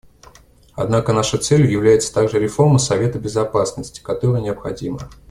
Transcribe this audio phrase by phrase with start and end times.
[0.73, 4.97] Однако нашей целью является также реформа Совета Безопасности, которая необходима.